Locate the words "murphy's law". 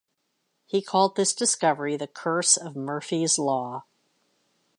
2.75-3.83